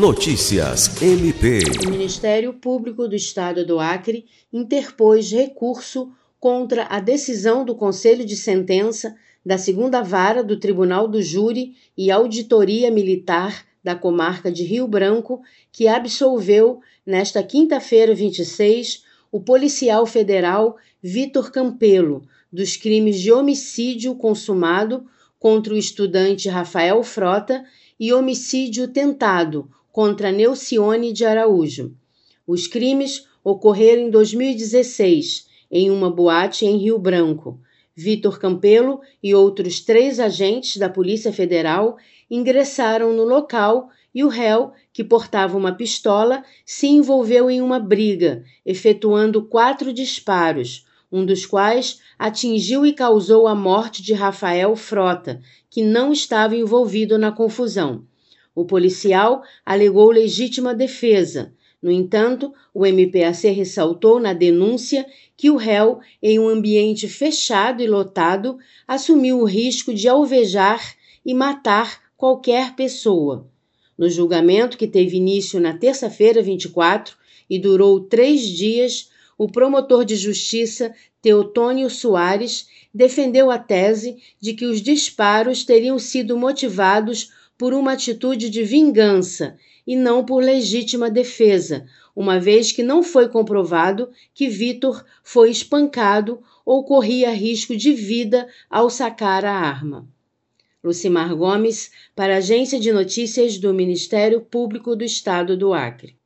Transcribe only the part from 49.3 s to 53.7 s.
quatro disparos, um dos quais atingiu e causou a